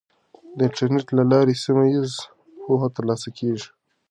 د 0.55 0.59
انټرنیټ 0.67 1.07
له 1.17 1.23
لارې 1.31 1.53
سیمه 1.63 1.83
ییزه 1.93 2.21
پوهه 2.63 2.87
ترلاسه 2.95 3.29
کیږي. 3.37 3.67